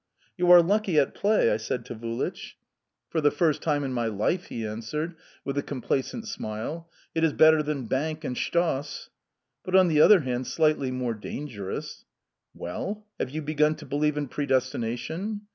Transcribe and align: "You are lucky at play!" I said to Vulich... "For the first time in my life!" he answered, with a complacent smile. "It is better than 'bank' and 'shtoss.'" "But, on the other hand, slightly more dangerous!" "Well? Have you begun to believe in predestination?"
"You 0.35 0.49
are 0.49 0.63
lucky 0.63 0.97
at 0.97 1.13
play!" 1.13 1.51
I 1.51 1.57
said 1.57 1.85
to 1.85 1.93
Vulich... 1.93 2.55
"For 3.11 3.21
the 3.21 3.29
first 3.29 3.61
time 3.61 3.83
in 3.83 3.93
my 3.93 4.07
life!" 4.07 4.45
he 4.45 4.65
answered, 4.65 5.13
with 5.45 5.59
a 5.59 5.61
complacent 5.61 6.27
smile. 6.27 6.89
"It 7.13 7.23
is 7.23 7.33
better 7.33 7.61
than 7.61 7.85
'bank' 7.85 8.23
and 8.23 8.35
'shtoss.'" 8.35 9.09
"But, 9.63 9.75
on 9.75 9.89
the 9.89 10.01
other 10.01 10.21
hand, 10.21 10.47
slightly 10.47 10.89
more 10.89 11.13
dangerous!" 11.13 12.05
"Well? 12.55 13.05
Have 13.19 13.29
you 13.29 13.43
begun 13.43 13.75
to 13.75 13.85
believe 13.85 14.17
in 14.17 14.27
predestination?" 14.27 15.41